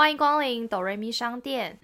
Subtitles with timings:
[0.00, 1.78] 欢迎光临哆瑞咪商店。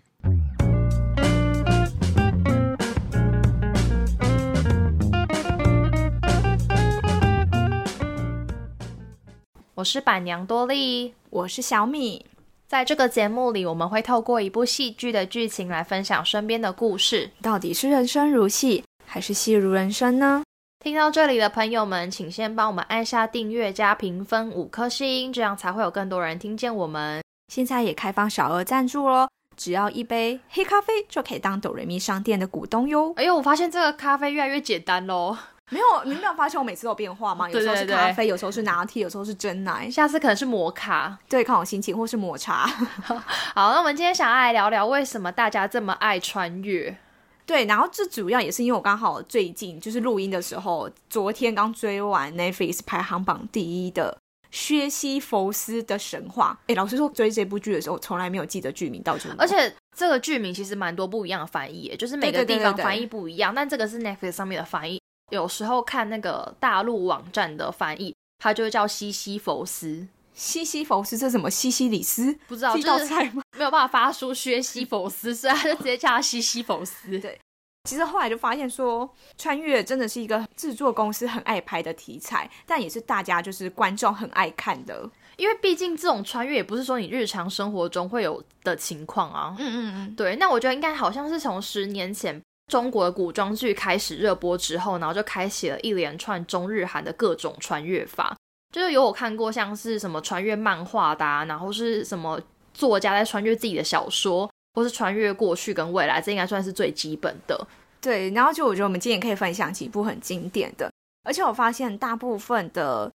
[9.74, 12.25] 我是板娘多莉，我是小米。
[12.66, 17.30] 在这个节目里，我们会透过一部戏剧的剧情来分享身边的故事。
[17.43, 20.43] 到底是人生如戏，还是戏如人生呢？
[20.83, 27.23] 听到这里的朋友们，请先帮我们按下订阅加评分五颗星，这样才会有更多人听见我们。
[27.48, 33.12] 现在也开放小额赞助喽，只要一杯黑咖啡就可以当哆瑞咪商店的股东哟。
[33.16, 35.37] 哎呦，我发现这个咖啡越来越简单喽。
[35.70, 37.48] 没有，你没有发现我每次都有变化吗？
[37.51, 42.66] 有时候是咖啡，有时候是拿铁，有时候是真奶，下次可能是摩卡，对，看我心情，或是抹茶。
[43.54, 46.96] 好，那我们今天想要来聊聊为什么大家这么爱穿越。
[47.45, 54.16] 对，然后这主要也是因为我刚好最近就是录音的时候，昨天刚追完 Netflix 排行榜第一的
[54.50, 56.59] 薛西弗斯的神话。
[56.66, 59.29] 哎，老实说，追这部剧的时候，从来没有记得剧名到底。
[59.38, 63.54] 而且这个剧名其实蛮多不一样的翻译，就是每个地方翻译不一样。
[63.54, 65.00] 但这个是 Netflix 上面的翻译。
[65.32, 70.06] 有时候看那个大陆网站的翻译，它就叫西西弗斯。
[70.34, 71.50] 西西弗斯这什么？
[71.50, 72.37] 西西里斯？
[72.47, 73.43] 不知道，道菜吗？
[73.56, 77.19] 没有办法发出薛西弗斯，所以他就直接叫他西西弗斯。
[77.19, 77.41] 对，
[77.87, 85.09] 其实后来就发现说，穿越真的是一个制作公司很爱拍的题材，但也是大家就是观众很爱看的。
[85.37, 89.54] 因为毕竟这种穿越也不是说你日常生活中会有的情况啊。
[89.59, 90.15] 嗯嗯嗯。
[90.15, 92.43] 对，那我觉得应该好像是从十年前。
[92.69, 98.37] 中国的古装剧开始热播之后，然后就开启了一连串中日韩的各种穿越法。
[98.75, 102.41] 就是有我看过像是什么穿越漫画的，然后是什么
[102.75, 107.66] 作家在穿越自己的小说，或是穿越过去跟未来，这应该算是最基本的。
[108.00, 110.93] 对，然后就我觉得我们今天可以分享几部很经典的，
[111.25, 113.10] 而且我发现大部分的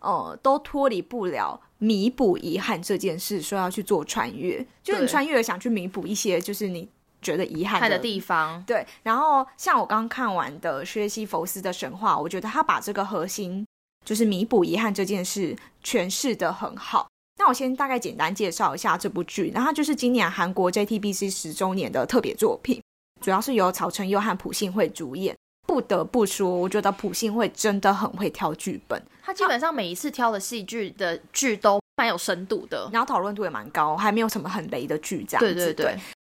[0.00, 6.88] 呃都脱离不了弥补遗憾这件事，说要去做穿越，就是你穿越想去弥补一些，就是你。
[7.22, 8.86] 觉得遗憾的地方，对。
[9.02, 13.66] 然后像我刚看完的薛西弗斯的神话，我觉得他把这个核心
[14.04, 17.08] 就是弥补遗憾这件事诠释的很好。
[17.46, 22.82] 那我先大概简单介绍一下这部剧，然后就是今年韩国 JTBC 十周年的特别作品，
[23.20, 25.32] 主要是由曹承佑和朴信惠主演。
[25.64, 35.54] 不得不说，我觉得朴信惠真的很会挑剧本，他基本上每一次挑的戏剧的剧都蛮有深度的，然后讨论度也蛮高，还没有什么很雷的剧这样子。
[35.54, 35.96] 对对对。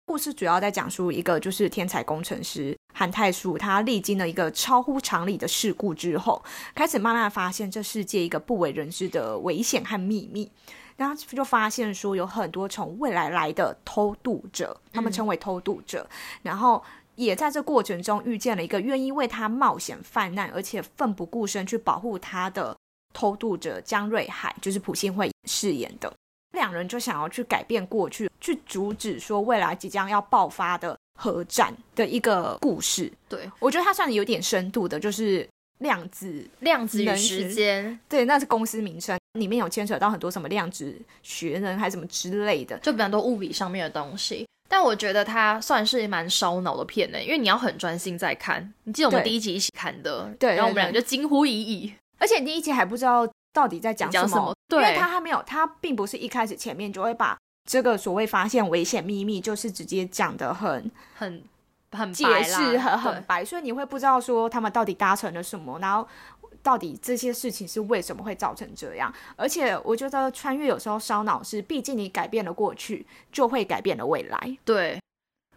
[0.10, 6.44] 故事主要在讲述一个就是天才工程师韩泰树，他历经了一个超乎常理的事故之后，
[6.74, 10.52] 开始慢慢发现这世界一个不为人知的危险和秘密，
[10.98, 16.10] 然后就发现说有很多从未来来的偷渡者，他们称为偷渡者，
[16.42, 16.84] 然后
[17.14, 22.76] 也在这过程中遇见了一个愿意为他冒险犯难，而且奋不顾身去保护他的
[23.14, 26.12] 偷渡者江瑞海，就是朴信惠饰演的。
[26.52, 33.12] 两人就想要去改变过去，去阻止说未来即将要爆发的核战的一个故事。
[33.28, 35.48] 对我觉得它算有点深度的，就是
[35.80, 38.00] 量子量子与时间。
[38.10, 44.48] 对，那是公司名称，里面有牵扯到很多什么量子学人，还是什么之类的，就比较多物理上面的东西。
[44.68, 48.74] 但我觉得它算是蛮烧脑的片呢，因为你要很专心在看。
[48.84, 53.28] 你记得我们第一集一起看的，对，然后我们俩就惊呼已矣，而且第一集还不知道。
[53.52, 54.54] 到底在讲什么？
[54.68, 57.38] 对因为他还没有，他并不是一开始前面就会把
[57.68, 61.44] 这个所谓发现危险秘密，就是直接讲的很很
[61.92, 66.08] 很解释很很白，所以你会不知道说他们到底达成了什么，然后
[66.62, 69.12] 到底这些事情是为什么会造成这样。
[69.36, 74.58] 而且我觉得穿越有时候烧脑是，毕竟你改变了过去，就会改变了未来。
[74.64, 75.00] 对，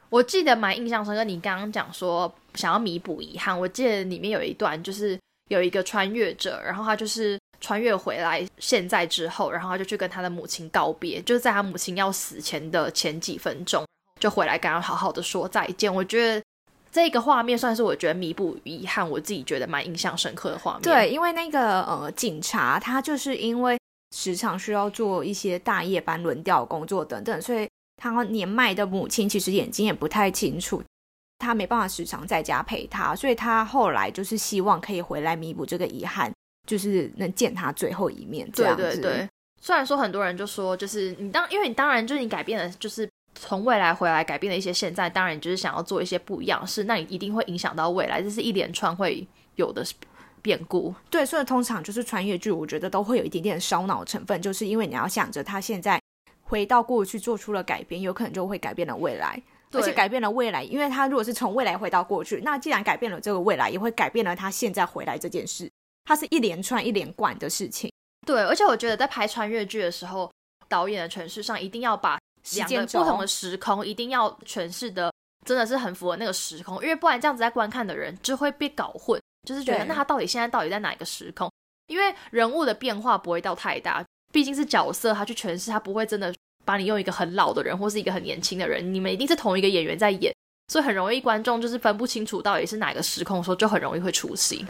[0.08, 1.22] 我记得蛮印象深刻。
[1.24, 5.18] 你刚刚讲说想要弥补遗憾，我记得里面有一段就是
[5.50, 7.38] 有一个穿越者，然后他就是。
[7.62, 13.86] 穿越回来现在之后，然后他就去跟他的母亲告别，就是在他母亲要死前的前几分钟，
[14.18, 15.94] 就回来跟他好好的说再见。
[15.94, 16.44] 我觉得
[16.90, 20.82] 这个画面算是我觉得弥补遗憾，我自己觉得蛮印象深刻的画面。
[20.82, 23.78] 对，因为那个呃警察他就是因为
[24.14, 30.82] 时常需要做一些大夜班轮调工作等等，所以他年迈的母亲其实眼睛也不太清楚，
[31.38, 36.32] 他没办法时常在家陪他，所以他后来就是希望可以回来弥补这个遗憾。
[36.66, 38.82] 就是能见他最后一面，这样子。
[38.82, 39.28] 对对对。
[39.60, 49.24] 虽然说很多人就说，就是你当，因为你当然就是你改变了，就是从未来回来改变了一些现在，当然你就是想要做一些不一样的事，那你一定会影响到未来，这是一连串会
[49.54, 49.84] 有的
[50.40, 50.92] 变故。
[51.08, 56.00] 对，所以通常就是穿越剧，我觉得都会有一点点烧脑成分，就是因为你要想着他现在
[56.42, 65.70] 回到过去做出了改变，有可能就会改变了未来，而且改变了未来，因为他如果是从未来回到过去，那既然改变了这个未来，也会改变了他现在回来这件事。
[66.04, 67.92] 它是一连串、一连贯的事情。
[68.26, 70.30] 对，而且我觉得在拍穿越剧的时候，
[70.68, 72.18] 导演的诠释上一定要把
[72.54, 75.12] 两个不同的时空，一定要诠释的
[75.44, 81.50] 真的是很符合那个时空，因为不然这样子在观看的人就会被搞混，就是觉得那他到底现在到底在哪一个时空？
[81.88, 86.32] 因为人物的变化不会到太大，毕竟是角色，他去诠释，他不会真的
[86.64, 90.32] 把你用一个很老的人或是一个很年轻的人，你们一定是同一个演员在演，
[90.68, 94.64] 所以很容易观众就是分不清楚到底是哪个时空的时候，就很容易会出戏。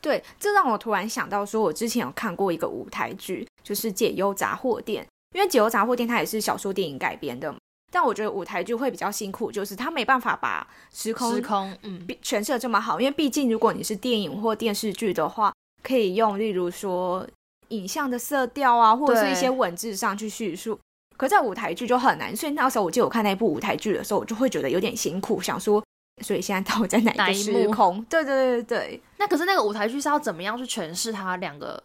[0.00, 5.04] 对，这让我突然想到，说我之前有看过一个舞台剧，就是《解忧杂货店》，
[5.36, 7.54] 因为《解忧杂货店》它也是小说电影改编的，
[7.90, 15.52] 但我觉得舞台剧会比较辛苦，就是它没办法把时空时空，嗯，诠释的这么好，因为毕竟如果你是电影或电视剧的话，
[15.82, 17.26] 可以用例如说
[17.68, 20.78] 影像的色调啊，或者是一些文字上去叙述。
[21.16, 25.82] 可在舞台剧就很难，所以那时候我记得我看那部舞台剧的时候，我就会觉得有点辛苦，想说，
[26.22, 28.02] 所以现在到底在哪一个时空？
[28.04, 31.82] 对对对对对，那可是那个舞台剧是要怎么样去诠释它两个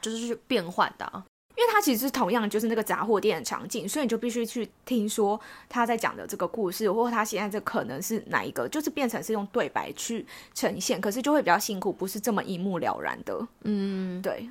[0.00, 1.24] 就是去变换的、啊？
[1.54, 5.38] 因为它其实同样就是那个杂货店的场景，所以你就必须去听说
[5.68, 13.46] 他在讲的这个故事，或者他现在这可能是哪一个，就是变成是用对白去呈现，可是就会比较辛苦，不是这么一目了然的。
[13.64, 14.48] 嗯，对，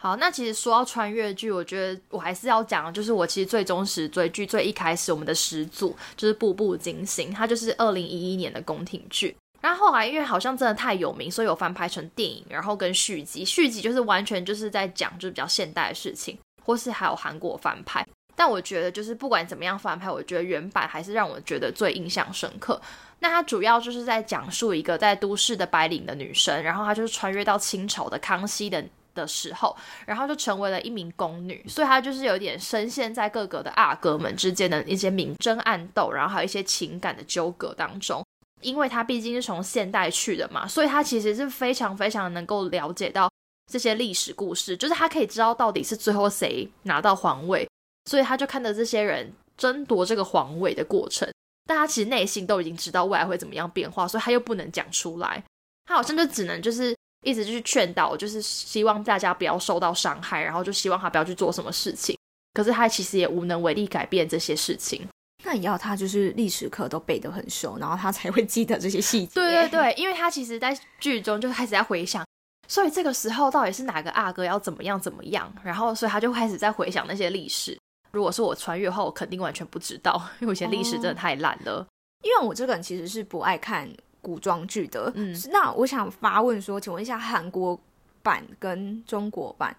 [0.00, 9.36] 好，那其实说到穿越剧，我觉得我还是要讲，就是我其实最忠实追剧最一开始我们的始祖就是《步步惊心》，它就是二零一一年的宫廷剧。
[9.60, 13.44] 然后后来因为好像真的太有名，所以有翻拍成电影，然后跟续集。
[13.44, 18.06] 续集就是完全就是在讲就是比较现代的事情，或是还有韩国翻拍。
[18.36, 22.80] 但我觉得就是不管怎么样翻拍，我觉得原版还是让我觉得最印象深刻。
[23.18, 28.84] 那它主要就是在讲述一个在都市的白领的女生，然后她就是穿越到清朝的康熙的
[29.20, 29.76] 的时候，
[30.06, 38.24] 然后就成为了一名宫女，所以她就是有点深陷在各个的阿哥们之间的一些明争暗斗，然后还有一些情感的纠葛当中。
[38.60, 43.30] 因为她毕竟是从现代去的嘛，所以她其实是非常非常能够了解到
[43.70, 47.68] 这些历史故事，就是她可以知道到底是最后谁拿到皇位，
[48.06, 51.28] 所以她就看着这些人争夺这个皇位的过程。
[51.66, 55.44] 但她其实内心都已经知道未来会怎么样变化，所以她又不能讲出来，
[55.86, 56.96] 她好像就只能就是
[57.28, 62.16] 一直就是劝导，就是希望大家不要受到伤害，然后就希望他不要去做什么事情。
[62.54, 65.06] 可是他其实也无能为力改变这些事情。
[65.44, 69.34] 那也要他就是历史课都背得很熟，然后他才会记得这些细节。
[69.34, 72.26] 对对对，因为他其实在剧中就开始在回想，
[72.66, 77.78] 所以这个时候到底是哪个阿哥要怎么样怎么样，然后所以他就开始在回想那些历史。
[78.10, 81.86] 如果是我穿越后，我肯定完全不知道，因为我以前历史真的太烂了。
[82.24, 83.88] 因为我这个人其实是不爱看
[84.20, 85.12] 古装剧的。
[85.14, 87.78] 嗯那我想发问说，请问一下，韩国
[88.22, 89.76] 版跟中国版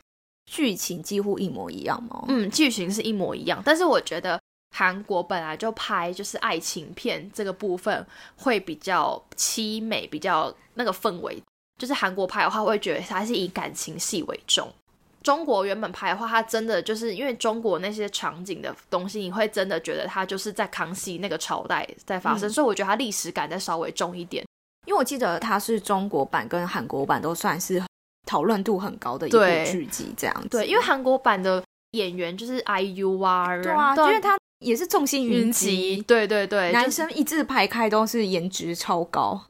[0.52, 2.26] 剧情几乎一模一样吗？
[2.28, 4.40] 嗯，剧情是一模一样，但是我觉得
[4.76, 8.06] 韩国本来就拍就是爱情片这个部分
[8.38, 11.42] 会比较凄美，比较那个氛围。
[11.78, 14.70] 就是韩国拍的话，会觉得它是以感情戏为重。
[15.22, 24.46] 中国原本拍的话，它真的就是因为中国那些场景的东西，你会真的觉得它就是在康熙那个朝代在发生，嗯所以我觉得它历史感再稍微重一点。
[24.88, 27.84] 因为我记得它是中国版跟韩国版都算是
[28.26, 29.38] 讨论度很高的一部
[29.70, 30.50] 剧集，这样子。
[30.50, 31.62] 对，因为韩国版的
[31.92, 39.46] 演员就是 IU 啊，对啊，因为他也是众星云云集，，对对对，男生一字排开都是颜值超高。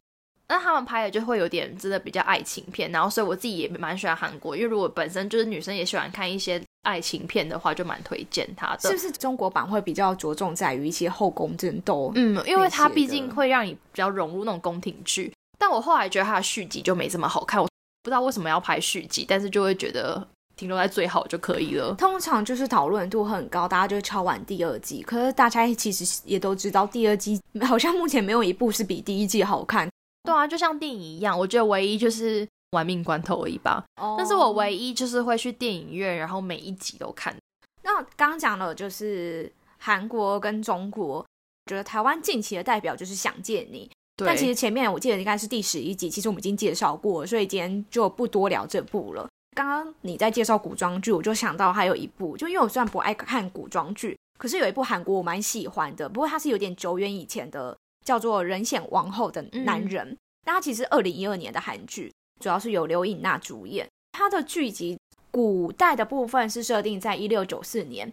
[0.49, 8.79] 那他们拍的就会有点真的比较爱情片，然后所以我自己也蛮喜欢韩国，因为如果本身就是女生也喜欢看一些爱情片的话，就蛮推荐它的。
[8.81, 12.11] 是不是中国版会比较着重在于一些后宫争斗？
[12.15, 17.67] 嗯，因为它毕竟会让你比较融入那种宫廷剧，但我后来觉得它的续集就没这么好看，我
[18.01, 21.93] 不知道为什么要拍续集，但是就会觉得停留在最好就可以了。
[21.93, 25.03] 通常就是讨论度很高，大家就会敲完第二季。
[25.03, 29.87] 可是大家其实也都知道，第二季好像目前没有一部是比第一季好看。
[30.29, 33.83] 对啊，就像电影一样，我觉得唯一就是玩命关头而已吧。
[34.15, 37.35] 但是我唯一就是会去电影院，然后每一集都看。
[37.81, 41.25] 那刚刚讲了就是韩国跟中国，
[41.65, 43.89] 觉得台湾近期的代表就是《想见你》。
[44.15, 49.27] 对，但其实前面我记得应该是第十一集，其实我们已经介绍过了，所以今天就不多聊这部了。
[49.55, 57.75] 刚刚你在介绍古装剧，我就想到还有一部，就因为我虽然不爱看古装剧，可是有一部韩国我蛮喜欢的，不过它是有点久远以前的，
[58.09, 60.13] 叫做《人显王后的男人》。
[60.47, 63.87] 那它其实二零一二年的韩剧，主要是由刘颖娜主演。
[64.13, 64.97] 它的剧集
[65.29, 68.11] 古代的部分是设定在一六九四年，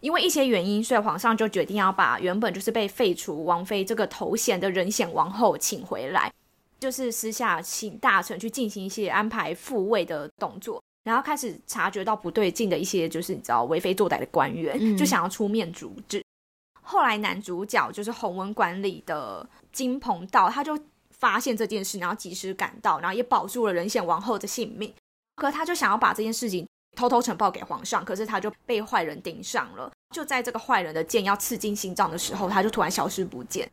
[0.00, 6.32] 因为一些原因，所以皇上就决定要把原本就是被废除王妃这个头衔的仁显王后请回来，
[6.80, 16.24] 就是私下请大臣去进行一些安排复位的动作，然后开始察觉到不对劲的一些就是你知道为非作歹的官员，嗯就想要出面阻止。
[16.84, 20.78] 后来男主角就是弘文馆里的金鹏道，他就
[21.10, 24.94] 发现这件事，然后及时赶到，然后也保住了仁显王后的性命。
[25.36, 29.90] 可他就想要把这件事情偷偷呈报给皇上，可是他就被坏人盯上了。
[30.14, 33.68] 就在这个坏人的剑要刺进心脏的时候，他就突然消失不见。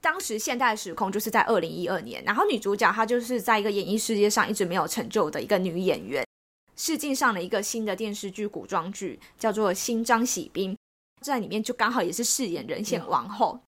[0.00, 6.26] 当时现代时空就是在二零一二年，然后女主角她就是在一个演艺世界上一直没有成就的一个女演员，
[6.76, 10.74] 试镜上了一个新的电视剧古装剧，叫做《新张喜兵》，
[11.22, 13.60] 在里面就刚好也是饰演人显王后。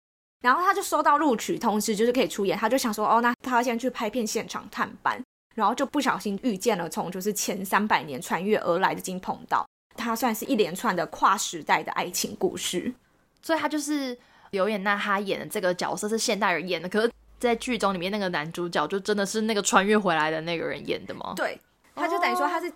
[0.43, 5.19] 然后他就收到录取通知，就是可以出演，他就想说，哦，那他先去拍片现场探班，
[5.55, 12.93] 然后就不小心遇见了从就是前三百年穿越而来的金鹏道，他算是一连串的跨时代的爱情故事，
[13.41, 14.19] 所以他就是
[14.51, 21.33] 刘演娜，他演的这个角色是现代人演的，可是，在剧中里面那个男主角就真的是那个穿越回来的那个人演的吗？
[21.35, 21.59] 对，
[21.95, 22.71] 他就等于说他是，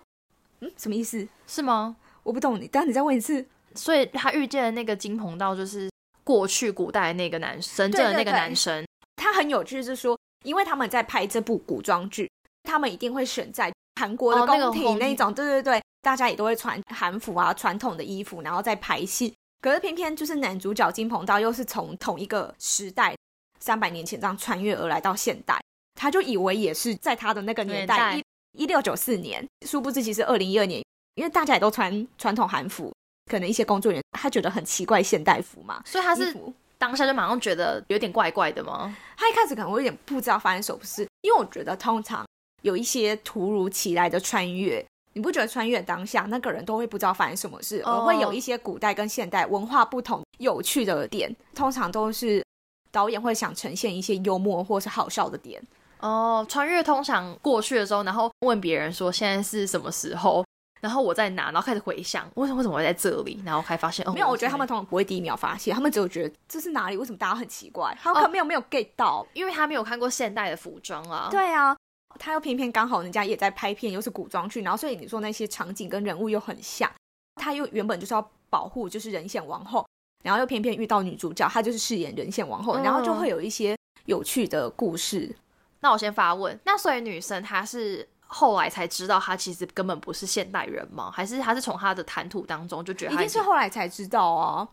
[0.61, 1.27] 嗯，什么意思？
[1.45, 1.95] 是吗？
[2.23, 3.45] 我不懂你，等下你再问一次。
[3.75, 5.89] 所以他遇见的那个金鹏道就是
[6.23, 8.85] 过去古代那个男神正的那个男生，
[9.15, 12.29] 他很有趣，是说，因为他们在拍这部古装剧，
[12.63, 19.33] 他们一定会选在韩国的宫廷那种，对对对，大家也都会穿韩服啊，传统的衣服，然后再拍戏。
[19.61, 23.13] 可是偏偏就是男主角金鹏道又是从同一个时代
[23.59, 25.61] 三百年前这样穿越而来到现代，
[25.95, 28.15] 他就以为也是在他的那个年年代代。
[28.15, 28.23] 一
[28.53, 30.83] 一六九四年，殊不知其实二零一二年，
[31.15, 32.91] 因为大家也都穿传统韩服，
[33.29, 36.35] 可能一些工作人员他觉得很奇怪现代服嘛，所以他是
[36.77, 38.95] 当下就马上觉得有点怪怪的吗？
[39.15, 42.25] 他一开始可能会有点不知道发生什么事，因为我觉得通常
[42.63, 44.83] 有一些突如其来的穿越，
[45.13, 52.43] 你不觉得穿越当下那个人都会不知道发生什么事，哦而会有一些古代跟现代文化不同有趣的点，通常都是
[52.91, 55.61] 导演会想呈现一些幽默或是好笑的点。
[55.99, 60.45] 哦，穿越通常过去的时候，然后问别人说现在是什么时候，
[60.79, 69.25] 然后我在哪，然后开始回想为什么为什么会在这里，然后才发现哦，没有，我觉得他们通常不会第一秒发现，他们只有觉得这是哪里，为什么大家很奇怪，他们可没有、没有 get 到。
[69.33, 71.75] 因为他没有看过现代的服装啊，对啊，
[72.17, 76.89] 他又偏偏刚好人家也在拍片，又是古装剧，然后所以你说那些场景跟人物又很像，
[77.35, 79.85] 他又原本就是要保护就是人显王后，
[80.23, 82.83] 然后又偏偏遇到女主角，她就是饰演人显王后，嗯。
[82.83, 85.35] 然后就会有一些有趣的故事。
[85.81, 91.11] 那我先发问，那所以女生她是后来才知道他其实根本不是现代人吗？
[91.11, 94.67] 还是他是从他的谈吐当中就觉得一定是后来才知道啊。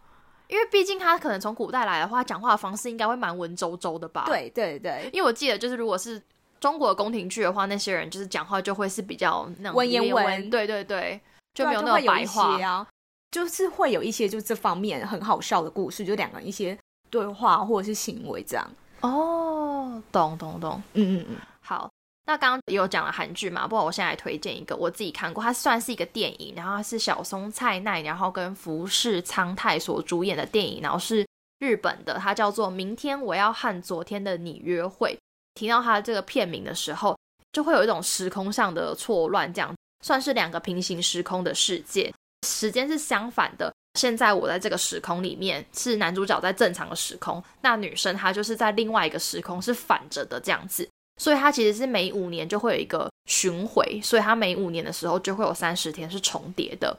[0.49, 6.23] 因为毕竟他可能从古代来的话，讲话的方式应该会蛮文绉绉的吧？，对对对，因为我记得就是如果是
[6.61, 11.21] 中国的宫廷剧的话，那些人就是讲话就会是比较那种文言文对对对，
[11.53, 12.63] 就没有那种白话。
[12.63, 12.87] 啊，
[13.33, 16.79] 就是会有一些就这方面很好笑的故事，就两个人一些
[17.11, 18.71] 对话或者是行为这样。
[19.01, 20.81] 哦，懂懂懂。
[20.93, 21.56] 嗯嗯嗯，好，
[22.27, 31.25] 那刚刚也有讲了韩剧嘛，不过我现在推荐一个我自己看过，它算是一个电影，然后它是小松菜奈，然后跟福士苍太所主演的电影，然后是
[31.61, 35.15] 日本的，它叫做《明天我要和昨天的你约会》。
[35.55, 37.17] 提到它这个片名的时候，
[37.53, 42.13] 就会有一种时空上的错乱，这样算是两个平行时空的世界，
[42.47, 43.73] 时间是相反的。
[43.99, 50.87] 现在我在这个时空里面是男主角在正常的时空，那女生她就是在另外一个时空是反着的这样子，
[51.17, 56.97] 所以它其实是每五年就会有一个巡回，所以它每五年的时候就会有三十天是重叠的。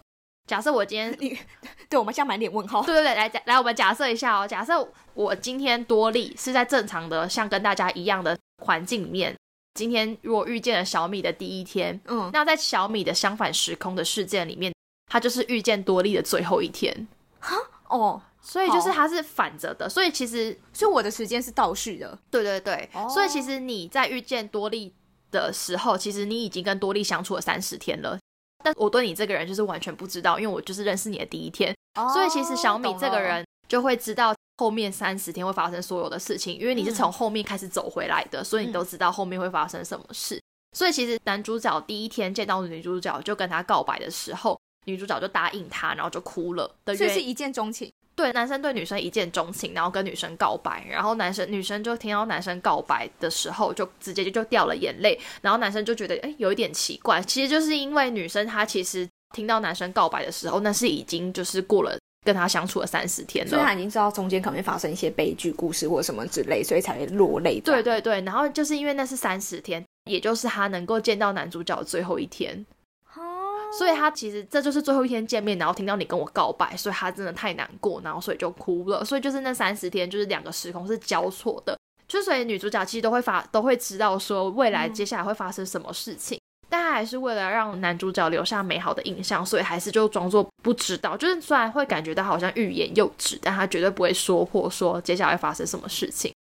[0.48, 1.38] 假设我今天你
[1.90, 2.82] 对我们现在满脸问号。
[2.84, 4.48] 对对对，来假来，我们假设一下哦。
[4.48, 4.74] 假设
[5.14, 9.36] 我今天多利是在正常的像跟大家一样的环境里面，
[9.74, 14.74] 今天如果遇见了小米的第一天，嗯，那在小米的相反时空的事件里面，
[15.12, 17.08] 它就是遇见多利的最后一天，
[17.40, 17.56] 哈
[17.90, 19.90] 哦，所以就是它是反着的。
[19.90, 22.18] 所以其实所以我的时间是倒叙的。
[22.32, 24.94] 对对对，哦所以其实你在遇见多利
[25.30, 28.18] 的时候，其实你已经跟多利相处了三十天了。
[28.64, 31.76] 但我对你这个人就是完全不知道，因为我就是认识你的第一天，
[32.14, 40.42] 所以其实小米这个人就会知道后面三十天会发生所有的事情，因为你是从后面开始走回来的，所以你都知道后面会发生什么事。
[40.76, 47.08] 所以其实男主角第一天见到女主角就跟她告白的时候，女主角就答应他，然后就哭了的原因。
[47.08, 47.92] 所以是一见钟情。
[48.18, 61.96] 对，男生对女生一见钟情，然后跟女生告白，然后男生女生就听到男生告白的时候，就直接就就掉了眼泪，然后男生就觉得哎有一点奇怪，其实就是因为女生她其实听到男生告白的时候，那是已经就是过了
[62.26, 63.50] 跟他相处了三十天了。
[63.52, 67.62] 所以他已经知道中间可能会发生一些悲剧故事或什么之类，所以才会落泪。
[67.62, 72.66] 对，对对，然后就是因为那是三十天，也就是他能够见到男主角最后一天，
[73.78, 79.04] 所以他其实这就是最后一天见面，然后听到你跟我告白，所以他真的太难过，然后所以就哭了。
[79.04, 86.40] 所以就是那三十天，就是两个时空是交错的，就所以女主角其实都会发都会知道说未来接下来会发生什么事情。
[86.70, 91.16] 但她还是为了让男主角留下美好的印象，所以还是就装作不知道。
[91.16, 96.34] 就是虽然会感觉到好像欲言又止，但他绝对不会说破说接下来会发生什么事情。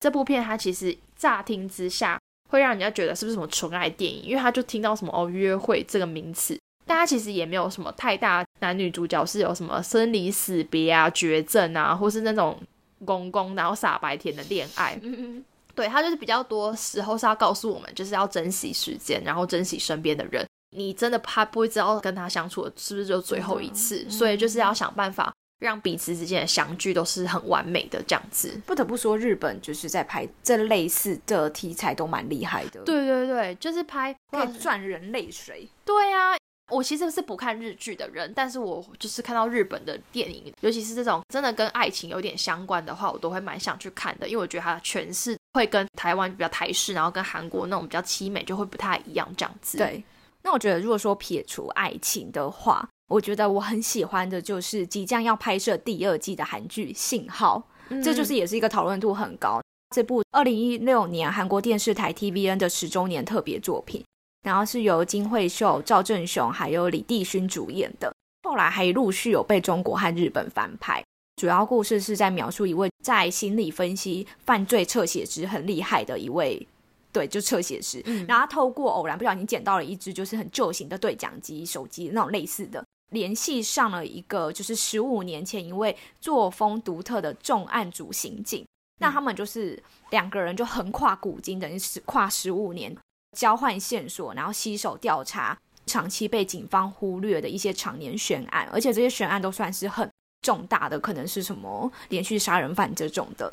[0.00, 12.60] 这部片它其实乍听之下会让人家觉得是不是什么纯爱电影，因为他就听到什么哦约会这个名词，但它其实也没有什么太大男女主角是有什么生离死别啊、绝症啊，或是那种
[13.04, 14.98] 公公然后傻白甜的恋爱。
[15.02, 20.46] 嗯嗯，对，他就是比较多时候是要告诉我们，就是要珍惜时间，然后珍惜身边的人。
[20.76, 28.60] 你真的怕不会知道跟他相处的是不是就最后一次，所以就是要想办法让彼此之间的相聚都是很完美的这样子。
[28.66, 35.68] 不得不说，日本就是在拍这类似的题材都蛮厉害的，，对对对，就是拍可以赚人泪水。
[35.84, 36.36] 对啊，
[36.72, 50.02] 我其实是不看日剧的人，但是我就是看到日本的电影，尤其是这种真的跟爱情有点相关的话，我都会蛮想去看的，因为我觉得它诠释会跟台湾比较台式，然后跟韩国那种比较凄美就会不太一样这样子。，对，
[50.42, 57.62] 那我觉得如果说撇除爱情的话，我觉得我很喜欢的就是即将要拍摄第二季的韩剧《信号》，
[58.02, 59.60] 这就是也是一个讨论度很高。
[59.94, 64.02] 这部二零一六年韩国电视台 TVN 的十周年特别作品，
[64.42, 68.12] 然后是由金惠秀、赵正雄还有李帝勋主演的。
[68.42, 71.02] 后来还陆续有被中国和日本翻拍。
[71.36, 76.66] 主要故事是在描述一位在心理分析犯罪侧写值很厉害的一位，
[77.14, 78.02] 对，就侧写师。
[78.04, 88.66] 嗯然后他透过偶然不小心捡到了一只就是很旧型的对讲机手机那种类似的，联系上了一个就是十五年前一位作风独特的重案组刑警。
[89.00, 89.80] 那他们就是
[90.10, 92.96] 两个人就横跨古今，等于是跨十五年，
[93.36, 95.56] 交换线索，然后携手调查
[95.86, 100.08] 长期被警方忽略的一些常年悬案，而且这些悬案都算是很
[100.42, 103.52] 重大的，可能是什么连续杀人犯这种的。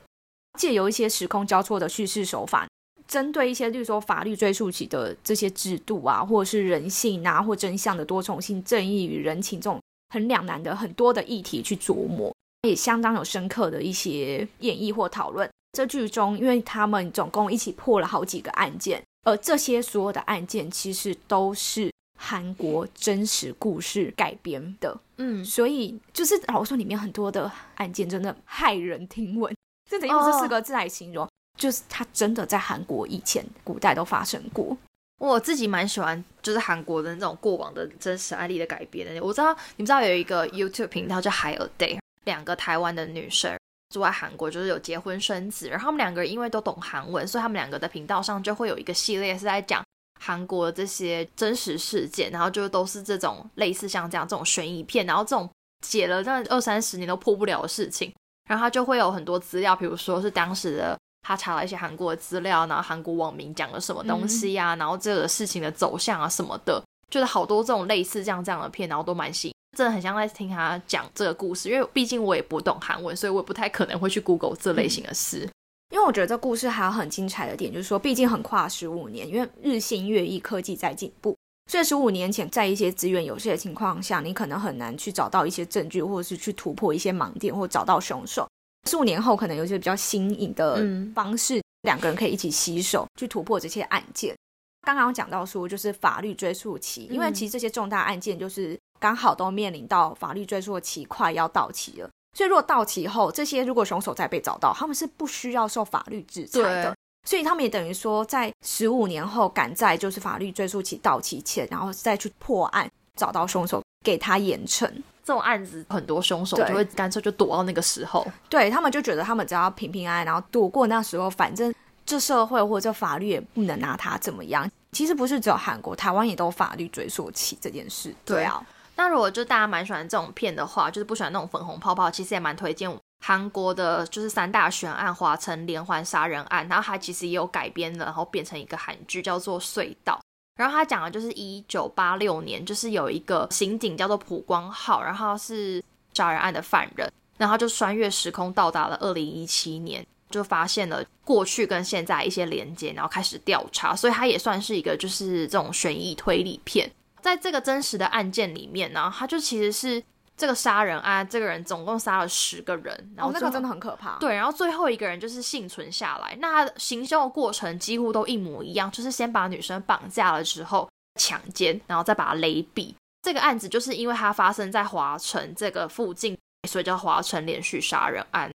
[0.60, 2.68] 借由一些时空交错的叙事手法，
[3.12, 9.78] 针对一些，例如说法律追溯期的这些制度啊，或者是人性啊，或真相的多重性、正义与人情这种
[10.12, 15.50] 很两难的很多的议题去琢磨，也相当有深刻的一些演绎或讨论。
[15.74, 29.54] 这剧中，因为他们总共一起破了好几个案件，而这些所有的案件其实都是韩国真实故事改编的，嗯，所以就是老实说，里面很多的案件真的骇人听闻，
[29.90, 31.28] 真的用这四个字来形容，
[31.62, 34.76] 就是它真的在韩国以前古代都发生过。
[35.20, 39.24] 我自己蛮喜欢，就是韩国的那种过往的真实案例的改编的。
[39.24, 43.56] 我知道你们知道有一个 YouTube 频道叫海尔 Day，两个台湾的女生
[43.94, 49.84] 住在韩国，就是有结婚生子，然后他们两个因为都懂韩文，所以他们两个的频道上就会有一个系列是在讲
[50.20, 55.48] 韩国的这些真实事件，然后就都是这种类似像这样这种悬疑片，然后这种
[55.86, 58.12] 解了那二三十年都破不了的事情，
[58.50, 60.98] 然后他就会有很多资料，比如说是当时的。
[61.22, 71.70] 他查了一些韩国的资料，然后韩国网民讲了什么东西呀、然后这个事情的走向啊什么的，就是好多这种类似这样这样的片，然后都蛮吸引，真的很像在听他讲这个故事。
[71.70, 75.48] 因为毕竟我也不懂韩文，所以我也不太可能会去 Google 这类型的事。
[75.94, 81.36] 因为我觉得这故事还有很精彩的点，就是说，毕竟很跨十五年，因为日新月异，科技在进步，
[81.70, 88.48] 所以十五年前在一些资源有限的情况下，你可能很难去找到一些证据，或者是去突破一些盲点，或找到凶手。
[88.90, 94.36] 十五年后，可能有一些比较新颖的嗯方式，两个人可以一起携手去突破这些案件。
[94.82, 102.10] 刚刚讲到说，就是法律追诉期，因为嗯其实这些重大案件就是刚好都面临到法律追溯期快要到期了。
[102.36, 106.96] 所以，如果到期后，这些如果凶手再被找到，他们是不需要受法律制裁的。
[107.28, 112.90] 所以他们也等于说，在十五年后赶在就是法律追诉期到期前，然后再去破案，
[113.20, 114.90] 找到凶手，给他严惩。
[115.24, 118.26] 这种案子很多凶手对就会干脆就躲到那个时候。
[118.50, 121.74] 对他们就觉得他们只要平平安安，然后躲过那时候，反正
[122.06, 124.70] 这社会或者法律也不能拿他怎么样。
[124.92, 128.14] 其实不是只有韩国，台湾也都有法律追溯期这件事。
[128.26, 128.62] 对啊，
[128.96, 132.92] 那如果就大家蛮喜欢这种片的话，就是不喜欢那种粉红泡泡，其实也蛮推荐
[133.24, 140.20] 韩国的，就是三大悬案华城连环杀人案，然后它其实也有改编了，然后变成一个韩剧叫做《隧道》。
[140.56, 145.84] 然后他讲的就是一九八六年，就是有一个刑警叫做普光浩，然后是
[146.14, 156.92] 杀人案的犯人，然后就穿越时空到达了二零一七年，就发现了过去跟现在一些连接，然后开始调查，所以他也算是一个就是这种悬疑推理片。
[157.22, 160.04] 在这个真实的案件里面呢，他就其实是
[160.38, 164.18] 这个杀人案，这个人总共杀了十个人，然后哦，那个真的很可怕。
[164.18, 166.36] 对，然后最后一个人就是幸存下来。
[166.40, 170.90] 那行凶的过程几乎都一模一样，就是先把女生绑架了之后
[171.20, 172.94] 强奸，然后再把她勒毙。
[173.22, 176.36] 这个案子就是因为它发生在华城这个附近，
[176.68, 178.50] 所以叫华城连续杀人案。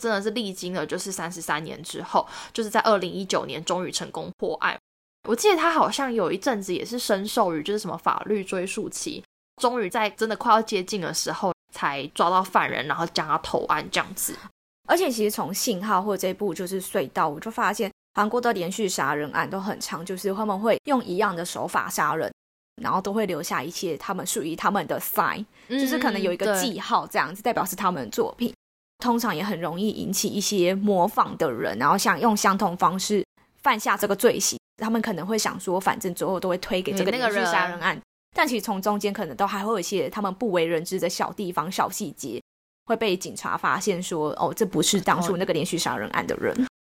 [0.00, 4.76] 真的是历经了就是三十三年之后，就是在二零一九年终于成功破案。
[5.28, 9.22] 我记得他好像有一阵子也是深受于就是什么法律追溯期，
[9.56, 14.36] 终于在真的快要接近的时候才抓到犯人，然后将他投案这样子。
[14.88, 22.30] 而且其实从信号或这部就是隧道，我就发现韩国的连续杀人案都很长，就是他们会用一样的手法杀人。
[22.82, 28.52] 然后都会留下一些他们属于他们的 sign，就是可能有一个记号这样子，代表是他们的作品。
[28.98, 33.24] 通常也很容易引起一些模仿的人，然后想用相同方式
[33.62, 34.58] 犯下这个罪行。
[34.78, 38.00] 他们可能会想说，反正最后都会推给这个嗯那个连续杀人人案，
[38.34, 42.42] 但其实从中间可能都还会有一些他们不为人知的小地方、小细节，
[42.86, 46.56] 会被警察发现说，哦，这不是当初那个连续杀人案的人。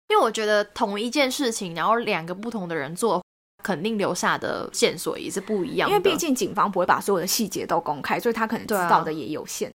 [0.09, 3.23] 因为我觉得同一件事情，然后两个不同的人做，
[3.63, 5.95] 肯定留下的线索也是不一样的。
[5.95, 9.71] 因为毕竟警方不会把所有的细节都公开，所以他可能知道的也有限。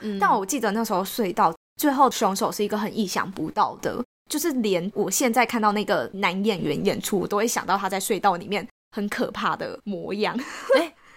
[0.00, 10.34] 嗯，但我记得那时候隧道最后凶手是一个很意想不到的，就是连我现在看到那个男演员演出，我都会想到他在隧道里面很可怕的模样。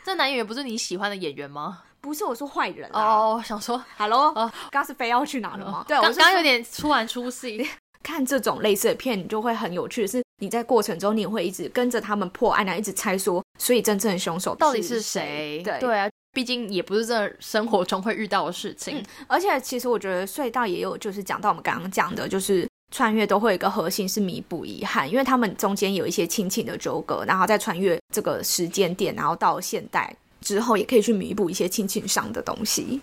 [0.06, 1.82] 这男演员不是你喜欢的演员吗？
[2.00, 5.84] 不是我说坏人啊哦，想说，Hello，哦刚刚是非要去哪了吗？
[5.88, 7.68] 对，我刚刚有点突然出戏。
[8.04, 15.64] 看这种类似的片，你就会很有趣的是，你在过程中你会一直跟着他们破案，然后一直猜说，所以真正的凶手到底是是谁？
[15.66, 19.04] 对对啊，毕竟也不是这生活中会遇到的事情。
[19.26, 33.02] 而且其实我觉得隧道也有，就是讲到我们刚刚讲的，就是穿越都会有一个核心是弥补遗憾，因为他们中间有一些亲情的纠葛，然后再穿越这个时间点，然后到现代之后，也可以去弥补一些亲情上的东西。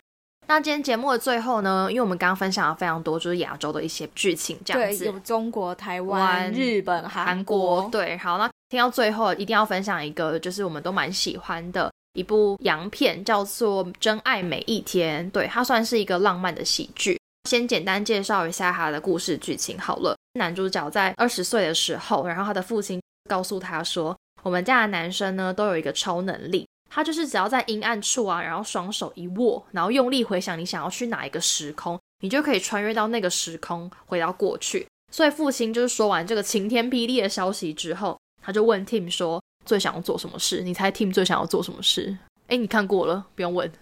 [0.48, 5.18] 那今天节目的最后呢，因为我们刚刚分享了非常多就是亚洲的一些剧情，这样，子有。
[5.20, 15.24] 中国、台湾湾、日本、韩韩国对，好，那听到最后一定要分享一个，就是我们都蛮喜欢的一部洋片，叫做《真爱每一天》。
[15.30, 17.18] 对，它算是一个浪漫的喜剧。
[17.48, 20.16] 先简单介绍一下他的故事剧情好了。
[20.38, 26.66] 男主角在二十岁的时候，然后他的父亲告诉他说，我们家的男生呢都有一个超能力。
[26.88, 34.86] 他就是只要在阴暗处啊，然后双手一握，然后用力回想你想要去哪一个时空，你就可以穿越到那个时空，回到过去。
[35.10, 40.62] 所以父亲就是说完这个晴天霹雳的消息之后，他就问 Tim 说最想要做什么事？
[40.62, 42.16] 你猜 Tim 最想要做什么事？
[42.48, 43.72] 哎，你看过了，不用问。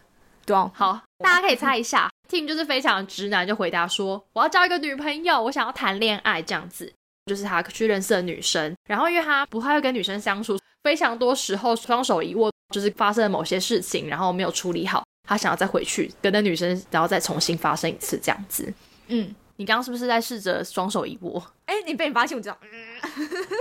[0.75, 2.11] 好，大家可以猜一下。
[2.29, 6.93] Tim 就是非常直男，就回答说我要交一个女朋友，我想要谈恋爱这样子。
[7.27, 18.73] 就是他去认识的女生，然后因为他不太会跟女生相处，非常多时候双手一握，就是发生了某些事情，然后没有处理好，他想要再回去跟那女生，然后再重新发生一次这样子。
[19.09, 21.41] 嗯，你刚刚是不是在试着双手一握？
[21.67, 22.59] 哎，你被你发现，我知道。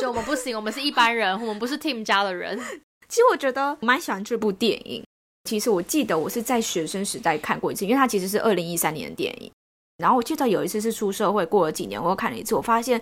[0.02, 2.58] 就我们不行，我们是一般人，我们不是 Team 家的人。
[3.08, 5.04] 其实我觉得我蛮喜欢这部电影。
[5.46, 9.52] 其实我记得我是在学生时代看过一次，因为它其实是二零一三年的电影。
[9.98, 13.02] 然后我记得有一次是出社会过了几年，我又看了一次，我发现，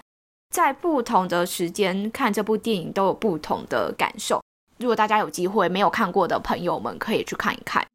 [0.53, 4.41] 在不同的时间看这部电影都有不同的感受。
[4.77, 7.85] 如果大家有机会没有看过的朋友们，可以去看一看。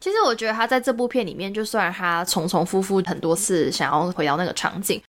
[0.00, 5.02] 其实我觉得他在这部片里面，就虽然他重重复复很多次想要回到那个场景，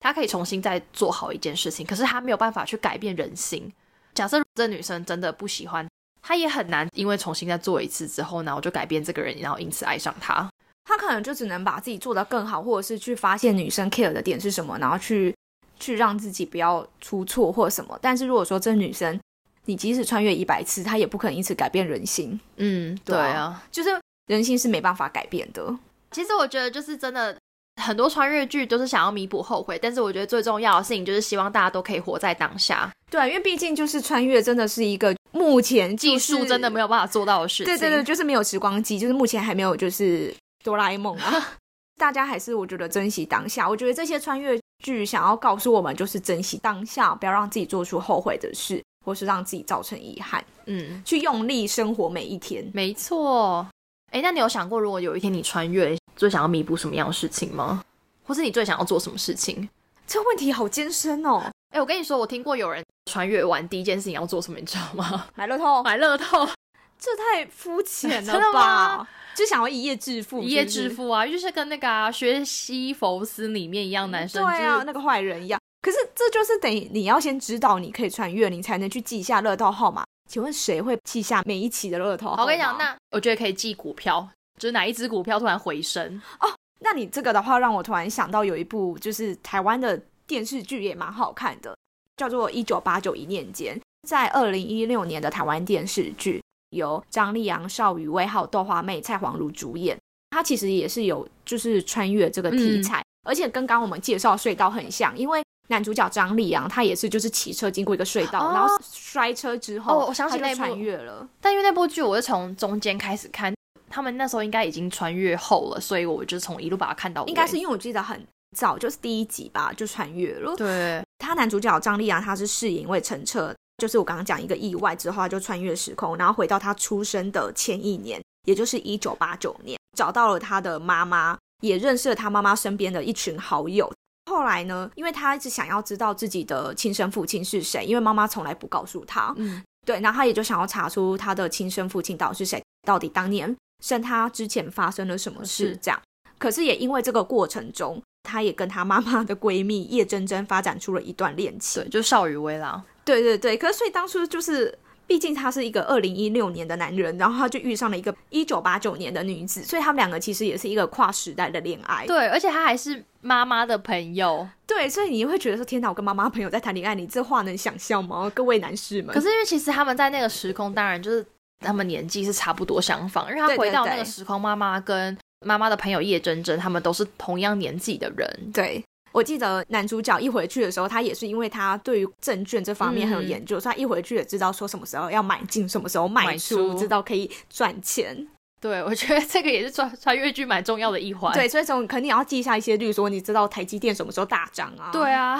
[0.00, 3.72] 他可以重新再做好一件事情，可是他没有办法去改变人心。
[4.14, 5.86] 假设这女生真的不喜欢，
[6.26, 10.48] 他也很难因为重新再做一次之后，呢，我就改变这个人，然后因此爱上他。
[10.84, 15.34] 他可能就只能把自己做得更好，或者是去发现女生 care 的点是什么，然后去
[15.78, 17.96] 去让自己不要出错或什么。
[18.02, 19.20] 但是如果说这女生，
[19.66, 22.40] 你即使穿越一百次，她也不可能因此改变人心。
[22.56, 23.62] 嗯，对啊对啊。
[23.70, 23.90] 就是
[24.26, 25.76] 人心是没办法改变的。
[26.10, 27.36] 其实我觉得就是真的。
[27.82, 32.90] 很多穿越剧都是想要弥补后悔，但是我觉得最重要的事情就是希望大家都可以活在当下。
[33.10, 36.86] 对，因为毕竟就是穿越真的是一个目前、技术真的没有。
[36.86, 37.66] 有办法做到的事情。
[37.66, 41.58] 对对对，就是没有时光机，就是目前还没有就是哆啦 A 梦啊。
[41.98, 43.68] 大家还是我觉得珍惜当下。
[43.68, 52.70] 我觉得这些穿越剧想要告诉我们，就是珍惜当下，不要让自己做出后悔的事，或是让自己造成遗憾，嗯，去用力生活每一天。
[52.72, 53.66] 没错。
[54.12, 57.82] 哎，那你有想过，如果有一天你穿越，最想要弥补什么样的事情吗？
[58.24, 59.68] 或是你最想要做什么事情？
[60.06, 61.50] 这问题好艰深哦。
[61.70, 65.26] 哎，我跟你说，我听过有人穿越完第一件事情要做什么，你知道吗？
[65.34, 66.46] 买乐透，买乐透，
[66.98, 69.08] 这太肤浅 真的了吧吗？
[69.34, 75.60] 就想要一夜致富，一夜致富啊，就是跟那个啊《学西佛斯》里面一样，男生对啊，就是那个坏人一样。
[75.82, 80.04] 可是这就是等于你要先知道你可以穿越，你才能去记下乐透号码。
[80.28, 82.34] 请问谁会记下每一期的乐透？
[82.34, 84.26] 好我跟你讲，那我觉得可以记股票，
[84.58, 86.48] 就是哪一只股票突然回升哦，
[86.80, 91.76] 那你这个的话，让我突然想到有一部就是台湾的电视剧也蛮好看的，
[92.16, 93.76] 叫做《一九八九一念间》，
[94.08, 99.96] 在二零一六年的台湾电视剧，由张丽阳、邵雨薇还有豆花妹蔡黄如主演。
[100.30, 111.26] 它其实也是有就是穿越这个题材，而且跟刚刚我们介绍隧道很像，因为男主角张丽阳他也是就是骑车经过一个隧道，哦然后摔车之后，哦我想起那部穿越了。
[111.40, 113.54] 但因为那部剧我是从中间开始看，
[113.88, 117.24] 他们那时候应该已经穿越后了，所以我就从一路把它看到。
[117.26, 118.22] 应该是因为我记得很
[118.54, 120.54] 早，就是第一集吧就穿越了。
[120.56, 133.92] 对，他男主角张丽阳，他是饰演一位陈澈，就是我刚刚讲一个意外之后，他就穿越时空，然后回到他出生的前一年，也就是一九八九年，找到了他的妈妈，也认识了他妈妈身边的一群好友。
[134.30, 139.32] 后来呢，因为他一直想要知道自己的亲生父亲是谁，因为妈妈从来不告诉他。
[139.36, 143.54] 嗯，对，然后他也就想要查出他的亲生父亲到底是谁，到底当年
[143.84, 146.02] 生他之前发生了什么事是这样。
[146.38, 151.82] 可是也因为这个过程中，她也跟她妈妈的闺蜜叶真真发展出了一段恋情。
[151.84, 152.82] 对，就少女薇啦。
[153.04, 162.04] 对对对，可是所以当初就是，毕竟他是一个二零一六年的男人，然后他就遇上了一个一九八九年的女子，所以他们两个其实也是一个跨时代的恋爱。
[162.06, 164.48] 对，而且他还是妈妈的朋友。
[164.66, 168.28] 对，所以你会觉得说，天哪，我跟妈妈朋友在谈恋爱，你这话能想象吗？
[168.34, 169.14] 各位男士们。
[169.14, 171.24] 可是因为其实他们在那个时空，当然就是
[171.60, 178.50] 他们年纪是差不多相仿，因为他回到那个时空，妈妈跟妈妈的朋友叶真真，他们都是同样年纪的人。
[178.52, 188.26] 对，我记得男主角一回去的时候，他也是因为他对于证券这方面很有研究，所以他一回去也知道说什么时候要买进，什么时候卖出，出知道可以赚钱。
[188.60, 191.32] 对，我觉得这个也是穿穿越剧蛮重要的一环。
[191.34, 194.90] 对，所以从肯定也要记下一些，例如说你知道台积电什么时候大涨啊？
[194.90, 195.12] 对。
[195.12, 195.38] 啊，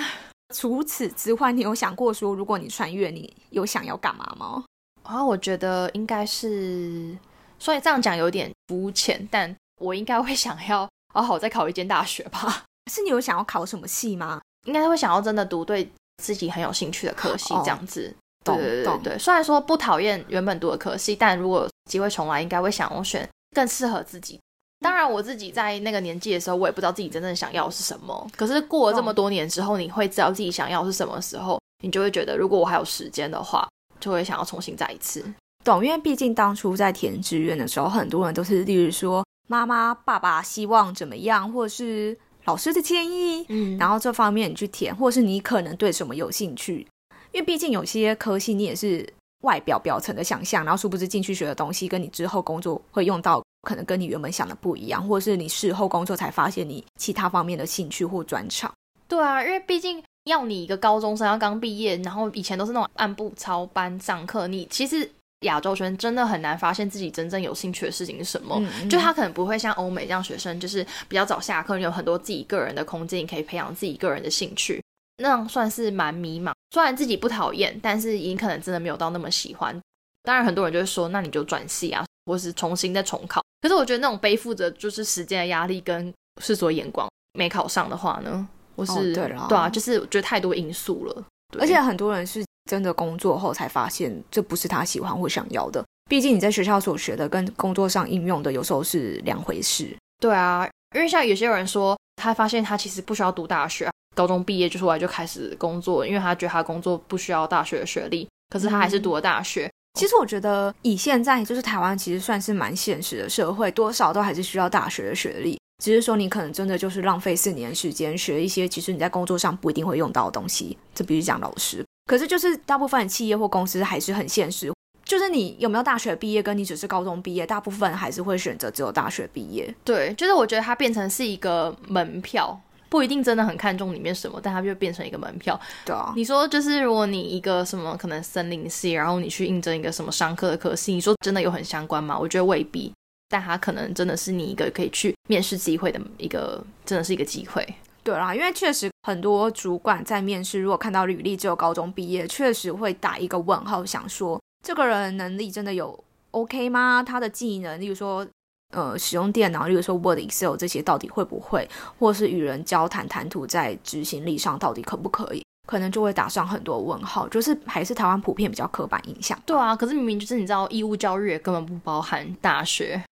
[0.55, 4.63] 除此之外，你有想过说，如果你穿越，你有想要干嘛吗？
[5.03, 7.17] 然后我觉得应该是，
[7.59, 12.65] 所以这样讲有点肤浅，但我应该会想要好好再考一间大学吧。
[12.93, 14.41] 是你有想要考什么系吗？
[14.67, 15.91] 应该会想要真的读对
[16.23, 18.15] 自己很有兴趣的科系哦这样子。
[18.45, 24.39] 懂对对对对，虽然说不讨厌原本读的科系，但如果有机会重来，应该会想要选更适合自己。
[24.81, 28.31] 当然，我自己在那个年纪的时候，我也不知道自己真正想要的是什么。
[28.37, 33.67] 可是过了这么多年之后，你会知道自己想要的是什么时候，你就会觉得，如果我还有时间的话，
[33.99, 35.25] 就会想要重新再一次。
[35.65, 46.87] 懂，因为毕竟当初在填志愿的时候，很多人都是，例如说妈妈、爸爸希望怎么样，或者是老师的建议，嗯然后这方面你去填，或是你可能对什么有兴趣，
[47.33, 49.09] 因为毕竟有些科系你也是
[49.43, 58.73] 外表表层的想象，然后殊不知进去学的东西跟你之后工作会用到，可能跟你原本想的不一样，或者是你事后工作才发现你其他方面的兴趣或专长。
[59.09, 65.09] 对啊，因为毕竟要你一个高中生要刚毕业，然后以前都是那种按部操班上课，你其实
[65.41, 68.57] 亚洲圈真的很难发现自己真正有兴趣的事情是什么。
[68.61, 74.83] 嗯就他可能不会像欧美这样，学生就是比较早下课，你有很多自己个人的空间，你可以培养自己个人的兴趣，
[75.19, 76.53] 那样算是蛮迷茫。
[76.71, 79.79] 虽然自己不讨厌，但是你可能真的没有到那么喜欢。
[80.23, 83.41] 当然，很多人就会说，那你就转系啊，或是重新再重考。
[83.61, 91.25] 可是我觉得那种背负着就是时间的压力跟世俗的眼光，没考上的话呢，我是、哦对啦啊，就是我觉得太多因素了。
[91.59, 95.85] 而且很多人是真的工作后才发现这不是他喜欢或想要的。
[96.11, 99.97] 毕竟你在学校所学的跟工作上应用的有时候是两回事。
[100.21, 109.71] 对啊，因为像有些人说，他发现他其实不需要读大学，高中毕业就出来就开始工作，因为他觉得他工作不需要大学的学历，可是他还是读了大学。
[109.99, 115.59] 其实我觉得以现在就是台湾其实算是蛮现实的社会，多少都还是需要大学的学历。
[115.83, 121.85] 只是说你可能真的就是浪费四年时间学一些其实你在工作上不一定会用到的东西，这比如讲老师。
[122.07, 124.73] 可是就是大部分的企业或公司还是很现实，
[125.05, 129.73] 就是你有没有大学毕业，跟你只是高中毕业，大部分还是会选择只有大学毕业。
[129.85, 135.61] 对，就是我觉得它变成是一个门票，不一定真的很看重里面什么，但它就变成一个门票。
[135.85, 142.17] 对啊，你说，就是如果你一个什么可能森林系，然后你去应征一个什么商科的科系，你说真的有很相关吗？
[142.17, 142.93] 我觉得未必，
[143.29, 147.67] 但它可能真的是你一个可以去面试机会的一个，真的是一个机会。
[148.07, 155.99] 对啦，因为确实很多主管在面试，如果看到履历只有高中毕业，确实会打一个问号，想说这个人能力真的有
[156.31, 157.03] OK 吗？
[157.03, 158.25] 他的技能，例如说
[158.73, 165.43] 呃使用电脑，例如说 Word、Excel 这些到底会不会，或是与人交谈谈吐在执行力上到底可不可以？
[165.67, 169.37] 可能就会打上很多问号，就是还是台湾普遍比较刻板印象。
[169.45, 173.03] 对啊，可是明明就是你知道，义务教育也根本不包含大学。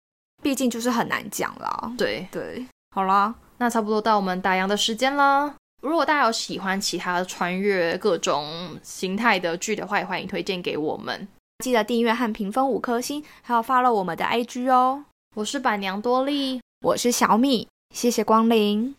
[0.40, 1.92] 毕竟就是很难讲啦。
[1.98, 5.54] 对，对，好啦，那差不多到我们打烊的时间了。
[5.82, 11.28] 如果大家有喜欢其他穿越各种形态的剧的话，也欢迎推荐给我们。
[11.62, 15.04] 记得订阅和评分五颗星，还有 follow 我们的 IG 哦。
[15.36, 18.94] 我是板娘多莉，我是小米，谢谢光临。